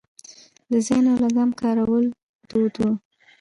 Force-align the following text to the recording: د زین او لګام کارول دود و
د 0.71 0.73
زین 0.85 1.03
او 1.11 1.17
لګام 1.23 1.49
کارول 1.61 2.05
دود 2.49 2.73
و 2.79 2.85